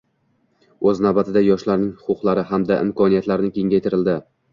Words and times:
Oʻz 0.91 1.01
navbatida, 1.05 1.43
yoshlarning 1.47 1.91
huquqlari 2.07 2.45
hamda 2.53 2.79
imkoniyatlarini 2.87 3.53
kengaytirildi 3.59 4.17